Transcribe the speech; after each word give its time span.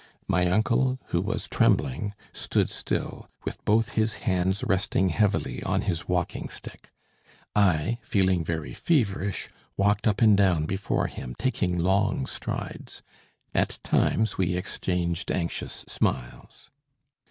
My 0.27 0.49
uncle, 0.49 0.97
who 1.09 1.21
was 1.21 1.47
trembling, 1.47 2.15
stood 2.33 2.71
still, 2.71 3.29
with 3.43 3.63
both 3.65 3.89
his 3.91 4.15
hands 4.25 4.63
resting 4.63 5.09
heavily 5.09 5.61
on 5.61 5.81
his 5.83 6.07
walking 6.07 6.49
stick; 6.49 6.89
I, 7.55 7.99
feeling 8.01 8.43
very 8.43 8.73
feverish, 8.73 9.47
walked 9.77 10.07
up 10.07 10.19
and 10.19 10.35
down 10.35 10.65
before 10.65 11.05
him, 11.05 11.35
taking 11.37 11.77
long 11.77 12.25
strides. 12.25 13.03
At 13.53 13.77
times 13.83 14.39
we 14.39 14.55
exchanged 14.55 15.31
anxious 15.31 15.85
smiles. 15.87 16.71